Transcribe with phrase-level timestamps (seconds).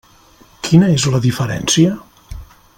[0.67, 1.95] Quina és la diferència?